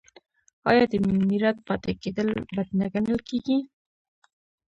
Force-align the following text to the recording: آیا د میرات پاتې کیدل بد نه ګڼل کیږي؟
آیا 0.69 0.83
د 0.91 0.93
میرات 1.29 1.57
پاتې 1.67 1.91
کیدل 2.03 2.27
بد 2.55 2.67
نه 2.79 2.87
ګڼل 2.93 3.19
کیږي؟ 3.29 3.57